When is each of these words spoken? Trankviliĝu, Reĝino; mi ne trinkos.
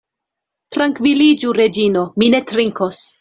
Trankviliĝu, 0.75 1.51
Reĝino; 1.59 2.03
mi 2.23 2.31
ne 2.37 2.41
trinkos. 2.53 2.99